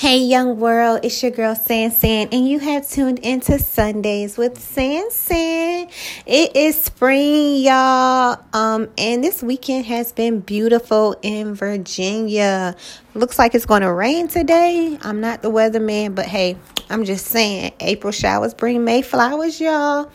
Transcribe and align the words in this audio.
Hey, 0.00 0.16
young 0.16 0.58
world, 0.58 1.00
it's 1.02 1.22
your 1.22 1.30
girl 1.30 1.54
San 1.54 1.90
San, 1.90 2.30
and 2.32 2.48
you 2.48 2.58
have 2.58 2.88
tuned 2.88 3.18
into 3.18 3.58
Sundays 3.58 4.38
with 4.38 4.58
San 4.58 5.10
San. 5.10 5.90
It 6.24 6.56
is 6.56 6.82
spring, 6.82 7.56
y'all, 7.60 8.42
um, 8.54 8.88
and 8.96 9.22
this 9.22 9.42
weekend 9.42 9.84
has 9.84 10.10
been 10.10 10.40
beautiful 10.40 11.16
in 11.20 11.54
Virginia. 11.54 12.76
Looks 13.12 13.38
like 13.38 13.54
it's 13.54 13.66
going 13.66 13.82
to 13.82 13.92
rain 13.92 14.26
today. 14.28 14.96
I'm 15.02 15.20
not 15.20 15.42
the 15.42 15.50
weatherman, 15.50 16.14
but 16.14 16.24
hey, 16.24 16.56
I'm 16.88 17.04
just 17.04 17.26
saying, 17.26 17.74
April 17.80 18.10
showers 18.10 18.54
bring 18.54 18.82
May 18.82 19.02
flowers, 19.02 19.60
y'all. 19.60 20.10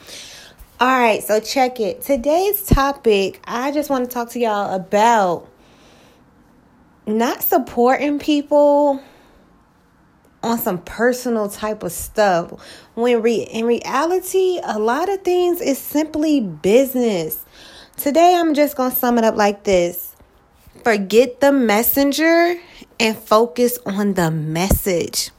All 0.80 1.00
right, 1.00 1.22
so 1.22 1.40
check 1.40 1.80
it. 1.80 2.02
Today's 2.02 2.66
topic, 2.66 3.40
I 3.44 3.72
just 3.72 3.92
want 3.92 4.06
to 4.06 4.12
talk 4.12 4.32
to 4.32 4.40
y'all 4.40 4.74
about 4.74 5.48
not 7.06 7.44
supporting 7.44 8.18
people 8.18 9.04
on 10.46 10.60
some 10.60 10.78
personal 10.78 11.50
type 11.50 11.84
of 11.84 11.92
stuff. 11.92 12.52
When 12.94 13.22
re- 13.22 13.48
in 13.52 13.66
reality 13.66 14.60
a 14.64 14.78
lot 14.78 15.10
of 15.10 15.24
things 15.24 15.60
is 15.60 15.80
simply 15.80 16.40
business. 16.40 17.44
Today 17.98 18.36
i'm 18.36 18.54
just 18.54 18.78
gonna 18.78 18.94
sum 18.94 19.18
it 19.18 19.24
up 19.24 19.36
like 19.36 19.64
this. 19.64 20.16
Forget 20.84 21.42
the 21.42 21.52
messenger 21.52 22.56
and 23.00 23.18
focus 23.18 23.80
on 23.86 24.14
the 24.14 24.30
message. 24.30 25.32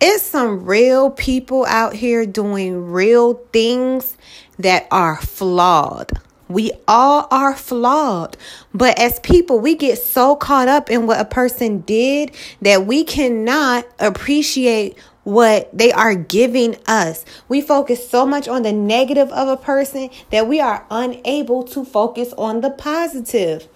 It's 0.00 0.22
some 0.22 0.64
real 0.64 1.10
people 1.10 1.66
out 1.66 1.94
here 1.94 2.24
doing 2.26 2.90
real 2.90 3.34
things 3.52 4.16
that 4.58 4.86
are 4.90 5.16
flawed 5.16 6.10
we 6.48 6.72
all 6.86 7.26
are 7.30 7.54
flawed. 7.54 8.36
But 8.72 8.98
as 8.98 9.18
people, 9.20 9.58
we 9.58 9.74
get 9.74 9.98
so 9.98 10.36
caught 10.36 10.68
up 10.68 10.90
in 10.90 11.06
what 11.06 11.20
a 11.20 11.24
person 11.24 11.80
did 11.80 12.32
that 12.62 12.86
we 12.86 13.04
cannot 13.04 13.86
appreciate 13.98 14.96
what 15.24 15.76
they 15.76 15.90
are 15.90 16.14
giving 16.14 16.76
us. 16.86 17.24
We 17.48 17.60
focus 17.60 18.08
so 18.08 18.24
much 18.24 18.46
on 18.46 18.62
the 18.62 18.72
negative 18.72 19.28
of 19.30 19.48
a 19.48 19.56
person 19.56 20.10
that 20.30 20.46
we 20.46 20.60
are 20.60 20.86
unable 20.88 21.64
to 21.64 21.84
focus 21.84 22.32
on 22.38 22.60
the 22.60 22.70
positive. 22.70 23.66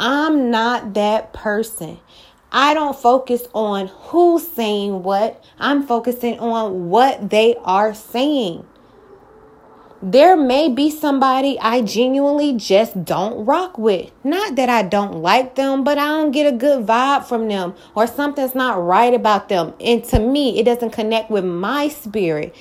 I'm 0.00 0.50
not 0.50 0.94
that 0.94 1.32
person. 1.32 2.00
I 2.50 2.74
don't 2.74 2.98
focus 2.98 3.44
on 3.54 3.86
who's 3.86 4.46
saying 4.46 5.04
what. 5.04 5.42
I'm 5.58 5.86
focusing 5.86 6.40
on 6.40 6.90
what 6.90 7.30
they 7.30 7.54
are 7.62 7.94
saying 7.94 8.66
there 10.02 10.36
may 10.36 10.68
be 10.68 10.90
somebody 10.90 11.56
I 11.60 11.80
genuinely 11.80 12.54
just 12.54 13.04
don't 13.04 13.46
rock 13.46 13.78
with. 13.78 14.10
Not 14.24 14.56
that 14.56 14.68
I 14.68 14.82
don't 14.82 15.22
like 15.22 15.54
them, 15.54 15.84
but 15.84 15.96
I 15.96 16.08
don't 16.08 16.32
get 16.32 16.52
a 16.52 16.56
good 16.56 16.84
vibe 16.84 17.24
from 17.24 17.46
them 17.46 17.74
or 17.94 18.08
something's 18.08 18.54
not 18.54 18.82
right 18.82 19.14
about 19.14 19.48
them. 19.48 19.74
And 19.80 20.02
to 20.06 20.18
me, 20.18 20.58
it 20.58 20.64
doesn't 20.64 20.90
connect 20.90 21.30
with 21.30 21.44
my 21.44 21.88
spirit. 21.88 22.52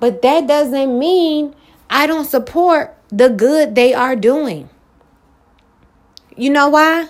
But 0.00 0.20
that 0.22 0.48
doesn't 0.48 0.98
mean 0.98 1.54
I 1.88 2.08
don't 2.08 2.24
support 2.24 2.96
the 3.08 3.28
good 3.28 3.76
they 3.76 3.94
are 3.94 4.16
doing. 4.16 4.68
You 6.36 6.50
know 6.50 6.68
why? 6.70 7.06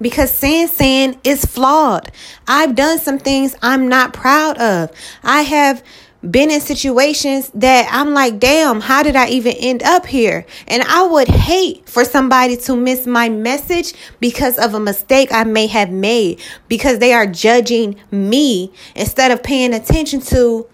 Because 0.00 0.32
San 0.32 0.66
San 0.66 1.20
is 1.22 1.44
flawed. 1.44 2.10
I've 2.48 2.74
done 2.74 2.98
some 2.98 3.20
things 3.20 3.54
I'm 3.62 3.88
not 3.88 4.12
proud 4.12 4.58
of. 4.58 4.90
I 5.22 5.42
have 5.42 5.84
been 6.30 6.50
in 6.50 6.60
situations 6.60 7.50
that 7.54 7.88
I'm 7.90 8.14
like, 8.14 8.38
damn, 8.38 8.80
how 8.80 9.02
did 9.02 9.16
I 9.16 9.28
even 9.28 9.52
end 9.52 9.82
up 9.82 10.06
here? 10.06 10.46
And 10.66 10.82
I 10.82 11.06
would 11.06 11.28
hate 11.28 11.88
for 11.88 12.04
somebody 12.04 12.56
to 12.58 12.76
miss 12.76 13.06
my 13.06 13.28
message 13.28 13.92
because 14.20 14.58
of 14.58 14.74
a 14.74 14.80
mistake 14.80 15.32
I 15.32 15.44
may 15.44 15.66
have 15.66 15.90
made 15.90 16.40
because 16.68 16.98
they 16.98 17.12
are 17.12 17.26
judging 17.26 17.96
me 18.10 18.72
instead 18.94 19.30
of 19.30 19.42
paying 19.42 19.74
attention 19.74 20.20
to 20.22 20.68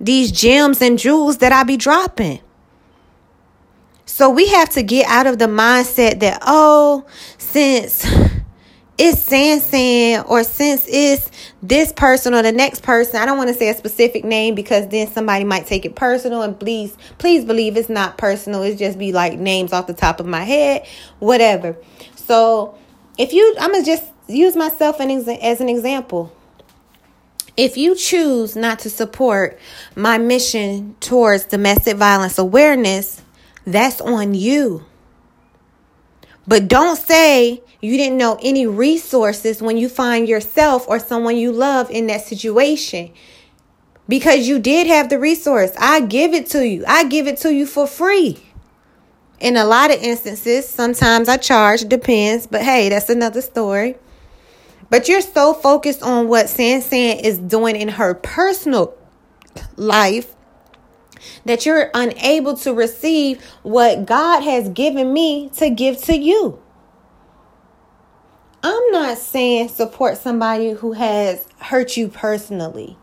these 0.00 0.30
gems 0.30 0.80
and 0.82 0.98
jewels 0.98 1.38
that 1.38 1.52
I 1.52 1.64
be 1.64 1.76
dropping. 1.76 2.40
So 4.06 4.30
we 4.30 4.48
have 4.48 4.70
to 4.70 4.82
get 4.82 5.06
out 5.08 5.26
of 5.26 5.38
the 5.38 5.46
mindset 5.46 6.20
that, 6.20 6.38
oh, 6.42 7.06
since 7.38 8.06
it's 8.96 9.20
San 9.20 10.24
or 10.26 10.44
since 10.44 10.86
it's 10.88 11.30
this 11.62 11.92
person 11.92 12.34
or 12.34 12.42
the 12.42 12.52
next 12.52 12.82
person, 12.82 13.16
I 13.16 13.26
don't 13.26 13.36
want 13.36 13.48
to 13.48 13.54
say 13.54 13.68
a 13.68 13.74
specific 13.74 14.24
name 14.24 14.54
because 14.54 14.88
then 14.88 15.10
somebody 15.10 15.44
might 15.44 15.66
take 15.66 15.84
it 15.84 15.96
personal. 15.96 16.42
And 16.42 16.58
please, 16.58 16.96
please 17.18 17.44
believe 17.44 17.76
it's 17.76 17.88
not 17.88 18.18
personal. 18.18 18.62
It's 18.62 18.78
just 18.78 18.98
be 18.98 19.12
like 19.12 19.38
names 19.38 19.72
off 19.72 19.86
the 19.86 19.94
top 19.94 20.20
of 20.20 20.26
my 20.26 20.44
head, 20.44 20.86
whatever. 21.18 21.76
So 22.14 22.76
if 23.18 23.32
you, 23.32 23.56
I'm 23.58 23.72
gonna 23.72 23.84
just 23.84 24.04
use 24.28 24.56
myself 24.56 25.00
as 25.00 25.60
an 25.60 25.68
example. 25.68 26.32
If 27.56 27.76
you 27.76 27.94
choose 27.94 28.56
not 28.56 28.80
to 28.80 28.90
support 28.90 29.58
my 29.94 30.18
mission 30.18 30.96
towards 31.00 31.44
domestic 31.44 31.96
violence 31.96 32.38
awareness, 32.38 33.22
that's 33.64 34.00
on 34.00 34.34
you. 34.34 34.84
But 36.46 36.68
don't 36.68 36.96
say 36.96 37.62
you 37.80 37.96
didn't 37.96 38.18
know 38.18 38.38
any 38.42 38.66
resources 38.66 39.62
when 39.62 39.76
you 39.76 39.88
find 39.88 40.28
yourself 40.28 40.86
or 40.88 40.98
someone 40.98 41.36
you 41.36 41.52
love 41.52 41.90
in 41.90 42.06
that 42.08 42.22
situation. 42.22 43.12
Because 44.08 44.46
you 44.46 44.58
did 44.58 44.86
have 44.86 45.08
the 45.08 45.18
resource. 45.18 45.72
I 45.78 46.00
give 46.00 46.34
it 46.34 46.46
to 46.50 46.66
you. 46.66 46.84
I 46.86 47.04
give 47.04 47.26
it 47.26 47.38
to 47.38 47.54
you 47.54 47.64
for 47.64 47.86
free. 47.86 48.38
In 49.40 49.56
a 49.56 49.64
lot 49.64 49.90
of 49.90 50.02
instances, 50.02 50.68
sometimes 50.68 51.28
I 51.28 51.38
charge, 51.38 51.82
depends, 51.88 52.46
but 52.46 52.62
hey, 52.62 52.90
that's 52.90 53.08
another 53.08 53.40
story. 53.40 53.96
But 54.90 55.08
you're 55.08 55.22
so 55.22 55.54
focused 55.54 56.02
on 56.02 56.28
what 56.28 56.48
San 56.48 56.82
San 56.82 57.18
is 57.18 57.38
doing 57.38 57.76
in 57.76 57.88
her 57.88 58.14
personal 58.14 58.94
life 59.76 60.33
that 61.44 61.66
you're 61.66 61.90
unable 61.94 62.56
to 62.58 62.72
receive 62.72 63.42
what 63.62 64.06
God 64.06 64.42
has 64.42 64.68
given 64.68 65.12
me 65.12 65.50
to 65.56 65.70
give 65.70 66.02
to 66.04 66.16
you. 66.16 66.60
I'm 68.62 68.90
not 68.92 69.18
saying 69.18 69.68
support 69.68 70.16
somebody 70.16 70.70
who 70.70 70.92
has 70.92 71.46
hurt 71.58 71.96
you 71.96 72.08
personally. 72.08 72.96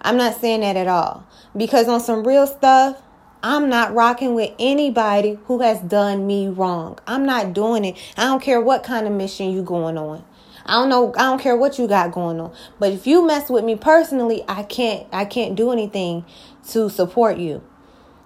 I'm 0.00 0.16
not 0.16 0.40
saying 0.40 0.60
that 0.60 0.76
at 0.76 0.88
all. 0.88 1.26
Because 1.56 1.88
on 1.88 2.00
some 2.00 2.26
real 2.26 2.46
stuff, 2.46 3.00
I'm 3.42 3.68
not 3.68 3.94
rocking 3.94 4.34
with 4.34 4.52
anybody 4.58 5.38
who 5.44 5.60
has 5.60 5.80
done 5.80 6.26
me 6.26 6.48
wrong. 6.48 6.98
I'm 7.06 7.24
not 7.24 7.52
doing 7.52 7.84
it. 7.84 7.96
I 8.16 8.24
don't 8.24 8.42
care 8.42 8.60
what 8.60 8.82
kind 8.82 9.06
of 9.06 9.12
mission 9.12 9.50
you 9.50 9.62
going 9.62 9.96
on. 9.96 10.24
I 10.66 10.74
don't 10.74 10.88
know. 10.88 11.14
I 11.16 11.22
don't 11.22 11.40
care 11.40 11.56
what 11.56 11.78
you 11.78 11.86
got 11.86 12.12
going 12.12 12.40
on. 12.40 12.54
But 12.78 12.92
if 12.92 13.06
you 13.06 13.26
mess 13.26 13.48
with 13.48 13.64
me 13.64 13.76
personally, 13.76 14.44
I 14.48 14.64
can't. 14.64 15.06
I 15.12 15.24
can't 15.24 15.54
do 15.54 15.70
anything 15.70 16.24
to 16.70 16.90
support 16.90 17.38
you. 17.38 17.62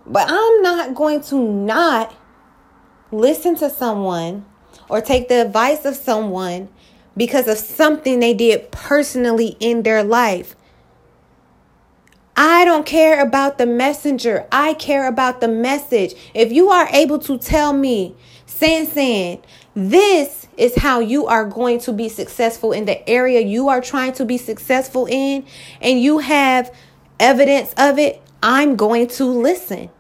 But 0.06 0.26
I'm 0.28 0.62
not 0.62 0.94
going 0.94 1.20
to 1.24 1.36
not 1.36 2.14
listen 3.12 3.56
to 3.56 3.68
someone 3.70 4.46
or 4.88 5.00
take 5.00 5.28
the 5.28 5.42
advice 5.42 5.84
of 5.84 5.96
someone 5.96 6.68
because 7.16 7.48
of 7.48 7.58
something 7.58 8.20
they 8.20 8.34
did 8.34 8.70
personally 8.70 9.56
in 9.60 9.82
their 9.82 10.02
life. 10.02 10.56
I 12.36 12.64
don't 12.64 12.86
care 12.86 13.20
about 13.20 13.58
the 13.58 13.66
messenger. 13.66 14.46
I 14.50 14.74
care 14.74 15.06
about 15.06 15.40
the 15.42 15.48
message. 15.48 16.14
If 16.32 16.52
you 16.52 16.70
are 16.70 16.88
able 16.90 17.18
to 17.20 17.36
tell 17.36 17.74
me, 17.74 18.16
San 18.46 18.86
San, 18.86 19.40
this 19.74 20.48
is 20.56 20.76
how 20.76 21.00
you 21.00 21.26
are 21.26 21.44
going 21.44 21.78
to 21.80 21.92
be 21.92 22.08
successful 22.08 22.72
in 22.72 22.84
the 22.84 23.08
area 23.08 23.40
you 23.40 23.68
are 23.68 23.80
trying 23.80 24.12
to 24.14 24.24
be 24.24 24.36
successful 24.36 25.06
in, 25.06 25.46
and 25.80 26.00
you 26.00 26.18
have 26.18 26.74
evidence 27.18 27.72
of 27.76 27.98
it, 27.98 28.20
I'm 28.42 28.76
going 28.76 29.06
to 29.08 29.24
listen. 29.24 29.90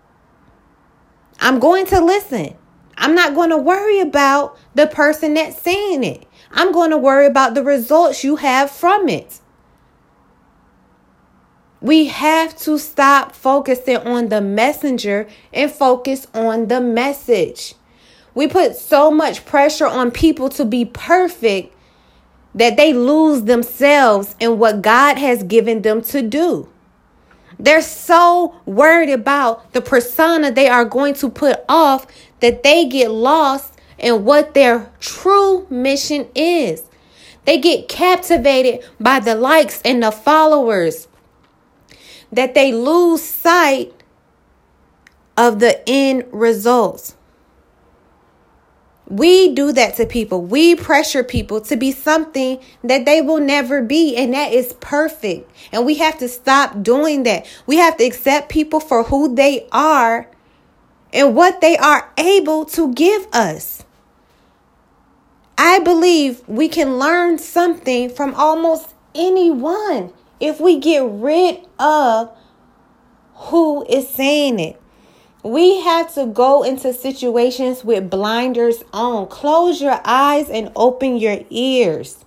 I'm 1.38 1.58
going 1.58 1.86
to 1.86 2.00
listen. 2.00 2.56
I'm 2.96 3.14
not 3.14 3.34
going 3.34 3.50
to 3.50 3.56
worry 3.56 4.00
about 4.00 4.58
the 4.74 4.86
person 4.86 5.34
that's 5.34 5.60
saying 5.60 6.04
it. 6.04 6.26
I'm 6.50 6.72
going 6.72 6.90
to 6.90 6.98
worry 6.98 7.26
about 7.26 7.54
the 7.54 7.62
results 7.62 8.24
you 8.24 8.36
have 8.36 8.70
from 8.70 9.08
it. 9.08 9.40
We 11.80 12.06
have 12.06 12.58
to 12.58 12.78
stop 12.78 13.34
focusing 13.34 13.96
on 13.96 14.28
the 14.28 14.42
messenger 14.42 15.28
and 15.52 15.70
focus 15.70 16.26
on 16.34 16.68
the 16.68 16.80
message. 16.80 17.74
We 18.34 18.46
put 18.46 18.76
so 18.76 19.10
much 19.10 19.44
pressure 19.44 19.86
on 19.86 20.10
people 20.10 20.48
to 20.50 20.64
be 20.64 20.84
perfect 20.84 21.74
that 22.54 22.76
they 22.76 22.92
lose 22.92 23.42
themselves 23.44 24.34
in 24.40 24.58
what 24.58 24.82
God 24.82 25.18
has 25.18 25.42
given 25.42 25.82
them 25.82 26.02
to 26.02 26.22
do. 26.22 26.68
They're 27.58 27.82
so 27.82 28.54
worried 28.64 29.10
about 29.10 29.72
the 29.72 29.82
persona 29.82 30.50
they 30.50 30.68
are 30.68 30.84
going 30.84 31.14
to 31.14 31.28
put 31.28 31.60
off 31.68 32.06
that 32.40 32.62
they 32.62 32.86
get 32.86 33.10
lost 33.10 33.74
in 33.98 34.24
what 34.24 34.54
their 34.54 34.90
true 34.98 35.66
mission 35.68 36.26
is. 36.34 36.84
They 37.44 37.58
get 37.58 37.88
captivated 37.88 38.84
by 38.98 39.20
the 39.20 39.34
likes 39.34 39.82
and 39.82 40.02
the 40.02 40.10
followers 40.10 41.08
that 42.32 42.54
they 42.54 42.72
lose 42.72 43.22
sight 43.22 43.92
of 45.36 45.58
the 45.58 45.82
end 45.88 46.24
results. 46.32 47.16
We 49.10 49.52
do 49.54 49.72
that 49.72 49.96
to 49.96 50.06
people. 50.06 50.40
We 50.40 50.76
pressure 50.76 51.24
people 51.24 51.60
to 51.62 51.76
be 51.76 51.90
something 51.90 52.60
that 52.84 53.04
they 53.04 53.20
will 53.20 53.40
never 53.40 53.82
be, 53.82 54.16
and 54.16 54.32
that 54.34 54.52
is 54.52 54.72
perfect. 54.74 55.50
And 55.72 55.84
we 55.84 55.96
have 55.96 56.18
to 56.20 56.28
stop 56.28 56.84
doing 56.84 57.24
that. 57.24 57.44
We 57.66 57.78
have 57.78 57.96
to 57.96 58.04
accept 58.04 58.48
people 58.48 58.78
for 58.78 59.02
who 59.02 59.34
they 59.34 59.66
are 59.72 60.30
and 61.12 61.34
what 61.34 61.60
they 61.60 61.76
are 61.76 62.12
able 62.16 62.64
to 62.66 62.94
give 62.94 63.26
us. 63.32 63.84
I 65.58 65.80
believe 65.80 66.42
we 66.46 66.68
can 66.68 66.98
learn 66.98 67.38
something 67.38 68.10
from 68.10 68.32
almost 68.34 68.94
anyone 69.14 70.12
if 70.38 70.60
we 70.60 70.78
get 70.78 71.02
rid 71.04 71.66
of 71.80 72.30
who 73.34 73.84
is 73.86 74.08
saying 74.08 74.60
it. 74.60 74.80
We 75.42 75.80
have 75.80 76.12
to 76.14 76.26
go 76.26 76.62
into 76.62 76.92
situations 76.92 77.82
with 77.82 78.10
blinders 78.10 78.84
on. 78.92 79.26
Close 79.28 79.80
your 79.80 80.00
eyes 80.04 80.50
and 80.50 80.70
open 80.76 81.16
your 81.16 81.38
ears. 81.48 82.24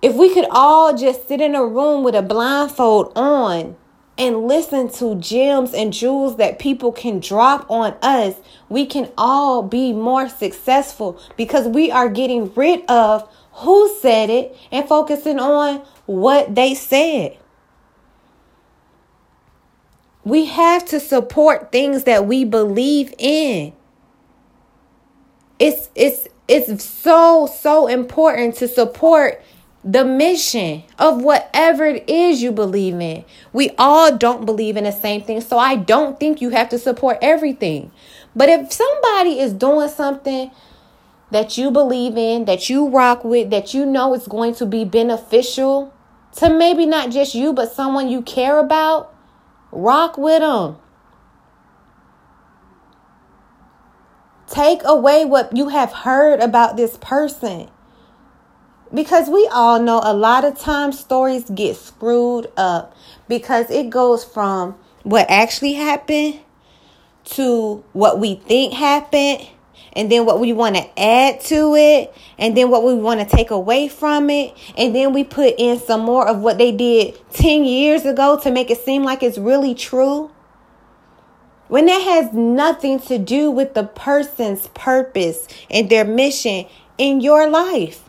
If 0.00 0.14
we 0.14 0.32
could 0.32 0.46
all 0.50 0.96
just 0.96 1.28
sit 1.28 1.40
in 1.40 1.54
a 1.54 1.64
room 1.66 2.02
with 2.02 2.14
a 2.14 2.22
blindfold 2.22 3.12
on 3.14 3.76
and 4.16 4.46
listen 4.46 4.88
to 4.92 5.16
gems 5.16 5.74
and 5.74 5.92
jewels 5.92 6.36
that 6.36 6.58
people 6.58 6.92
can 6.92 7.20
drop 7.20 7.70
on 7.70 7.94
us, 8.00 8.34
we 8.70 8.86
can 8.86 9.10
all 9.18 9.62
be 9.62 9.92
more 9.92 10.28
successful 10.28 11.20
because 11.36 11.68
we 11.68 11.90
are 11.90 12.08
getting 12.08 12.52
rid 12.54 12.88
of 12.90 13.28
who 13.52 13.94
said 14.00 14.30
it 14.30 14.56
and 14.72 14.88
focusing 14.88 15.38
on 15.38 15.82
what 16.06 16.54
they 16.54 16.74
said. 16.74 17.36
We 20.24 20.46
have 20.46 20.84
to 20.86 21.00
support 21.00 21.70
things 21.70 22.04
that 22.04 22.26
we 22.26 22.44
believe 22.44 23.14
in. 23.18 23.72
It's 25.58 25.88
it's 25.94 26.28
it's 26.48 26.82
so 26.82 27.46
so 27.46 27.86
important 27.86 28.56
to 28.56 28.68
support 28.68 29.42
the 29.84 30.04
mission 30.04 30.82
of 30.98 31.22
whatever 31.22 31.84
it 31.84 32.08
is 32.08 32.42
you 32.42 32.50
believe 32.50 32.94
in. 32.94 33.24
We 33.52 33.70
all 33.78 34.16
don't 34.16 34.46
believe 34.46 34.78
in 34.78 34.84
the 34.84 34.92
same 34.92 35.22
thing, 35.22 35.42
so 35.42 35.58
I 35.58 35.76
don't 35.76 36.18
think 36.18 36.40
you 36.40 36.50
have 36.50 36.70
to 36.70 36.78
support 36.78 37.18
everything. 37.20 37.92
But 38.34 38.48
if 38.48 38.72
somebody 38.72 39.38
is 39.38 39.52
doing 39.52 39.88
something 39.90 40.50
that 41.30 41.58
you 41.58 41.70
believe 41.70 42.16
in, 42.16 42.46
that 42.46 42.70
you 42.70 42.88
rock 42.88 43.24
with, 43.24 43.50
that 43.50 43.74
you 43.74 43.84
know 43.84 44.14
is 44.14 44.26
going 44.26 44.54
to 44.54 44.66
be 44.66 44.84
beneficial 44.84 45.92
to 46.36 46.48
maybe 46.48 46.86
not 46.86 47.10
just 47.10 47.34
you, 47.34 47.52
but 47.52 47.70
someone 47.70 48.08
you 48.08 48.22
care 48.22 48.58
about, 48.58 49.13
Rock 49.74 50.16
with 50.16 50.40
them. 50.40 50.76
Take 54.46 54.82
away 54.84 55.24
what 55.24 55.56
you 55.56 55.68
have 55.68 55.92
heard 55.92 56.40
about 56.40 56.76
this 56.76 56.96
person. 56.98 57.68
Because 58.92 59.28
we 59.28 59.48
all 59.52 59.80
know 59.80 60.00
a 60.04 60.14
lot 60.14 60.44
of 60.44 60.58
times 60.58 60.98
stories 60.98 61.50
get 61.50 61.76
screwed 61.76 62.46
up 62.56 62.94
because 63.26 63.68
it 63.70 63.90
goes 63.90 64.24
from 64.24 64.76
what 65.02 65.28
actually 65.28 65.72
happened 65.72 66.40
to 67.24 67.84
what 67.92 68.20
we 68.20 68.36
think 68.36 68.74
happened 68.74 69.48
and 69.96 70.10
then 70.10 70.26
what 70.26 70.40
we 70.40 70.52
want 70.52 70.76
to 70.76 71.00
add 71.00 71.40
to 71.42 71.74
it, 71.74 72.14
and 72.38 72.56
then 72.56 72.70
what 72.70 72.84
we 72.84 72.94
want 72.94 73.20
to 73.20 73.36
take 73.36 73.50
away 73.50 73.88
from 73.88 74.30
it, 74.30 74.56
and 74.76 74.94
then 74.94 75.12
we 75.12 75.24
put 75.24 75.54
in 75.58 75.78
some 75.78 76.00
more 76.02 76.26
of 76.26 76.40
what 76.40 76.58
they 76.58 76.72
did 76.72 77.18
10 77.32 77.64
years 77.64 78.04
ago 78.04 78.38
to 78.42 78.50
make 78.50 78.70
it 78.70 78.78
seem 78.78 79.04
like 79.04 79.22
it's 79.22 79.38
really 79.38 79.74
true. 79.74 80.30
When 81.68 81.86
that 81.86 82.02
has 82.02 82.32
nothing 82.32 83.00
to 83.00 83.18
do 83.18 83.50
with 83.50 83.74
the 83.74 83.84
person's 83.84 84.68
purpose 84.68 85.48
and 85.70 85.88
their 85.88 86.04
mission 86.04 86.66
in 86.98 87.20
your 87.20 87.48
life. 87.48 88.08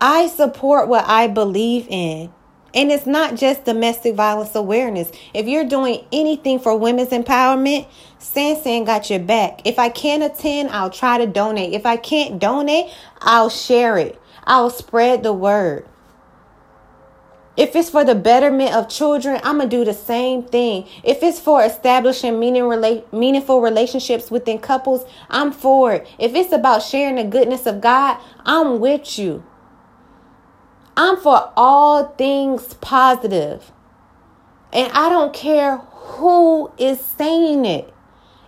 I 0.00 0.26
support 0.26 0.88
what 0.88 1.04
I 1.06 1.28
believe 1.28 1.86
in. 1.88 2.32
And 2.74 2.90
it's 2.90 3.06
not 3.06 3.36
just 3.36 3.64
domestic 3.64 4.14
violence 4.14 4.54
awareness. 4.54 5.10
If 5.34 5.46
you're 5.46 5.68
doing 5.68 6.06
anything 6.10 6.58
for 6.58 6.76
women's 6.76 7.10
empowerment, 7.10 7.86
San 8.18 8.60
San 8.62 8.84
got 8.84 9.10
your 9.10 9.18
back. 9.18 9.66
If 9.66 9.78
I 9.78 9.90
can't 9.90 10.22
attend, 10.22 10.70
I'll 10.70 10.90
try 10.90 11.18
to 11.18 11.26
donate. 11.26 11.74
If 11.74 11.84
I 11.84 11.96
can't 11.96 12.38
donate, 12.38 12.90
I'll 13.20 13.50
share 13.50 13.98
it. 13.98 14.18
I'll 14.44 14.70
spread 14.70 15.22
the 15.22 15.32
word. 15.32 15.86
If 17.54 17.76
it's 17.76 17.90
for 17.90 18.02
the 18.02 18.14
betterment 18.14 18.74
of 18.74 18.88
children, 18.88 19.38
I'm 19.44 19.58
going 19.58 19.68
to 19.68 19.76
do 19.76 19.84
the 19.84 19.92
same 19.92 20.42
thing. 20.42 20.88
If 21.04 21.22
it's 21.22 21.38
for 21.38 21.62
establishing 21.62 22.40
meaning, 22.40 22.62
rela- 22.62 23.04
meaningful 23.12 23.60
relationships 23.60 24.30
within 24.30 24.58
couples, 24.58 25.04
I'm 25.28 25.52
for 25.52 25.92
it. 25.92 26.08
If 26.18 26.34
it's 26.34 26.52
about 26.52 26.82
sharing 26.82 27.16
the 27.16 27.24
goodness 27.24 27.66
of 27.66 27.82
God, 27.82 28.18
I'm 28.46 28.80
with 28.80 29.18
you. 29.18 29.44
I'm 30.96 31.16
for 31.16 31.52
all 31.56 32.08
things 32.16 32.74
positive. 32.74 33.72
And 34.72 34.90
I 34.92 35.08
don't 35.08 35.32
care 35.34 35.78
who 35.78 36.70
is 36.78 37.00
saying 37.00 37.64
it. 37.64 37.92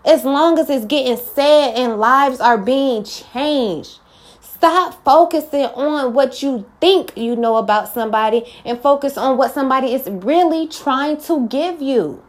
As 0.05 0.25
long 0.25 0.58
as 0.58 0.69
it's 0.69 0.85
getting 0.85 1.17
said 1.17 1.75
and 1.75 1.99
lives 1.99 2.41
are 2.41 2.58
being 2.58 3.05
changed. 3.05 3.99
Stop 4.41 5.02
focusing 5.05 5.64
on 5.64 6.14
what 6.14 6.43
you 6.43 6.67
think 6.81 7.17
you 7.17 7.37
know 7.37 7.56
about 7.56 7.93
somebody 7.93 8.44
and 8.64 8.81
focus 8.81 9.17
on 9.17 9.37
what 9.37 9.52
somebody 9.52 9.93
is 9.93 10.06
really 10.08 10.67
trying 10.67 11.19
to 11.23 11.46
give 11.49 11.82
you. 11.82 12.23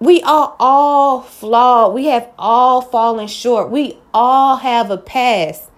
We 0.00 0.22
are 0.22 0.54
all 0.58 1.22
flawed. 1.22 1.94
We 1.94 2.06
have 2.06 2.28
all 2.38 2.82
fallen 2.82 3.26
short. 3.26 3.70
We 3.70 3.98
all 4.12 4.56
have 4.56 4.90
a 4.90 4.98
past. 4.98 5.70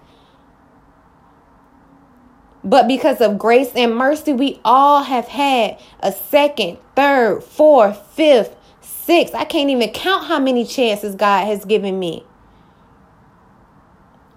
But 2.67 2.85
because 2.85 3.21
of 3.21 3.37
grace 3.39 3.71
and 3.75 3.95
mercy, 3.95 4.33
we 4.33 4.59
all 4.65 5.01
have 5.03 5.29
had 5.29 5.79
a 6.01 6.11
second, 6.11 6.77
third, 6.97 7.41
fourth, 7.41 8.05
fifth, 8.11 8.57
sixth. 8.81 9.33
I 9.33 9.45
can't 9.45 9.69
even 9.69 9.89
count 9.91 10.25
how 10.25 10.37
many 10.37 10.65
chances 10.65 11.15
God 11.15 11.45
has 11.45 11.63
given 11.63 11.97
me. 11.97 12.25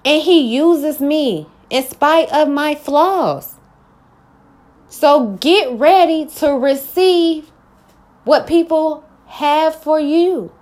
And 0.05 0.23
He 0.23 0.43
uses 0.43 1.00
me 1.00 1.49
in 1.71 1.82
spite 1.82 2.31
of 2.31 2.49
my 2.49 2.77
flaws. 2.77 3.56
So 4.88 5.37
get 5.41 5.73
ready 5.73 6.27
to 6.37 6.53
receive 6.53 7.50
what 8.23 8.47
people 8.47 9.05
have 9.27 9.75
for 9.75 9.99
you. 9.99 10.53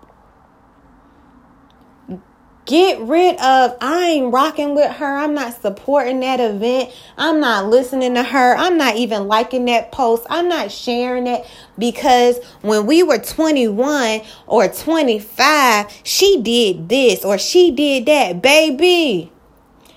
Get 2.68 3.00
rid 3.00 3.36
of, 3.36 3.78
I 3.80 4.08
ain't 4.08 4.30
rocking 4.30 4.74
with 4.74 4.90
her. 4.96 5.16
I'm 5.16 5.32
not 5.32 5.58
supporting 5.58 6.20
that 6.20 6.38
event. 6.38 6.92
I'm 7.16 7.40
not 7.40 7.64
listening 7.64 8.12
to 8.12 8.22
her. 8.22 8.54
I'm 8.58 8.76
not 8.76 8.96
even 8.96 9.26
liking 9.26 9.64
that 9.64 9.90
post. 9.90 10.26
I'm 10.28 10.50
not 10.50 10.70
sharing 10.70 11.26
it 11.26 11.46
because 11.78 12.38
when 12.60 12.84
we 12.84 13.02
were 13.02 13.16
21 13.16 14.20
or 14.46 14.68
25, 14.68 16.00
she 16.02 16.42
did 16.42 16.90
this 16.90 17.24
or 17.24 17.38
she 17.38 17.70
did 17.70 18.04
that. 18.04 18.42
Baby, 18.42 19.32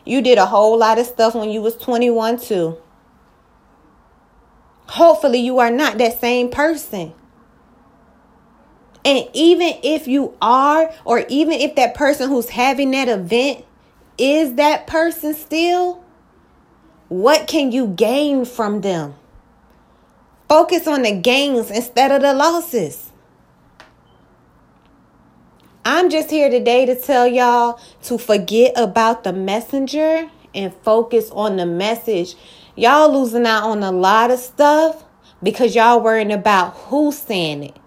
you 0.05 0.21
did 0.21 0.37
a 0.37 0.45
whole 0.45 0.77
lot 0.77 0.97
of 0.97 1.05
stuff 1.05 1.35
when 1.35 1.49
you 1.49 1.61
was 1.61 1.75
21 1.75 2.39
too. 2.39 2.77
Hopefully 4.87 5.39
you 5.39 5.59
are 5.59 5.71
not 5.71 5.97
that 5.97 6.21
same 6.21 6.49
person. 6.49 7.11
And 9.03 9.27
even 9.33 9.73
if 9.83 10.07
you 10.07 10.35
are, 10.41 10.93
or 11.05 11.25
even 11.27 11.53
if 11.53 11.75
that 11.75 11.95
person 11.95 12.29
who's 12.29 12.49
having 12.49 12.91
that 12.91 13.09
event 13.09 13.65
is 14.17 14.55
that 14.55 14.85
person 14.85 15.33
still, 15.33 16.03
what 17.09 17.47
can 17.47 17.71
you 17.71 17.87
gain 17.87 18.45
from 18.45 18.81
them? 18.81 19.15
Focus 20.47 20.85
on 20.85 21.01
the 21.01 21.13
gains 21.13 21.71
instead 21.71 22.11
of 22.11 22.21
the 22.21 22.33
losses. 22.33 23.11
I'm 25.83 26.11
just 26.11 26.29
here 26.29 26.49
today 26.49 26.85
to 26.85 26.95
tell 26.95 27.25
y'all 27.25 27.79
to 28.03 28.19
forget 28.19 28.73
about 28.75 29.23
the 29.23 29.33
messenger 29.33 30.29
and 30.53 30.73
focus 30.83 31.31
on 31.31 31.57
the 31.57 31.65
message. 31.65 32.35
Y'all 32.75 33.11
losing 33.11 33.47
out 33.47 33.63
on 33.63 33.81
a 33.81 33.91
lot 33.91 34.29
of 34.29 34.39
stuff 34.39 35.03
because 35.41 35.73
y'all 35.73 35.99
worrying 35.99 36.31
about 36.31 36.75
who's 36.75 37.17
saying 37.17 37.63
it. 37.63 37.77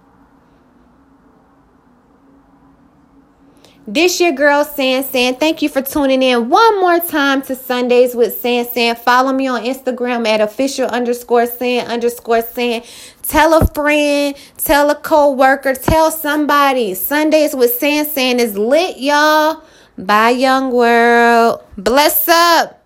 This 3.87 4.19
your 4.19 4.33
girl 4.33 4.65
San 4.65 5.05
San. 5.05 5.35
Thank 5.35 5.61
you 5.61 5.69
for 5.69 5.83
tuning 5.83 6.23
in 6.23 6.49
one 6.49 6.81
more 6.81 7.01
time 7.01 7.43
to 7.43 7.55
Sundays 7.55 8.15
with 8.15 8.41
San 8.41 8.67
San. 8.67 8.97
Follow 8.97 9.31
me 9.31 9.47
on 9.47 9.63
Instagram 9.63 10.27
at 10.27 10.41
official 10.41 10.87
underscore 10.87 11.45
San 11.45 11.87
underscore 11.89 12.41
San. 12.41 12.83
Tell 13.23 13.53
a 13.53 13.67
friend, 13.67 14.37
tell 14.57 14.89
a 14.89 14.95
co-worker, 14.95 15.75
tell 15.75 16.11
somebody. 16.11 16.95
Sundays 16.95 17.55
with 17.55 17.75
San 17.75 18.07
San 18.07 18.41
is 18.41 18.57
lit, 18.57 18.97
y'all. 18.97 19.63
Bye, 19.99 20.31
young 20.31 20.73
world. 20.73 21.63
Bless 21.77 22.27
up. 22.27 22.84